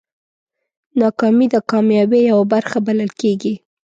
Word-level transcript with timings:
ناکامي 0.99 1.47
د 1.51 1.55
کامیابۍ 1.71 2.21
یوه 2.31 2.45
برخه 2.53 2.77
بلل 2.87 3.11
کېږي. 3.21 3.53